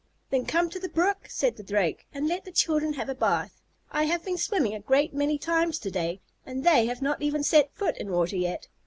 [0.31, 3.61] "Then come to the brook," said the Drake, "and let the children have a bath.
[3.91, 7.43] I have been swimming a great many times to day, and they have not even
[7.43, 8.67] set foot in water yet.